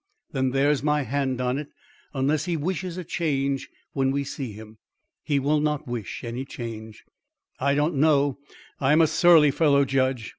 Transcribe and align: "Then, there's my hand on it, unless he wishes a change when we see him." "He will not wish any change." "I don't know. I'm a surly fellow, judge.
"Then, 0.31 0.49
there's 0.49 0.81
my 0.81 1.03
hand 1.03 1.39
on 1.39 1.59
it, 1.59 1.67
unless 2.11 2.45
he 2.45 2.57
wishes 2.57 2.97
a 2.97 3.03
change 3.03 3.69
when 3.93 4.09
we 4.09 4.23
see 4.23 4.51
him." 4.51 4.79
"He 5.21 5.37
will 5.37 5.59
not 5.59 5.87
wish 5.87 6.23
any 6.23 6.43
change." 6.43 7.05
"I 7.59 7.75
don't 7.75 7.93
know. 7.97 8.39
I'm 8.79 9.01
a 9.01 9.05
surly 9.05 9.51
fellow, 9.51 9.85
judge. 9.85 10.29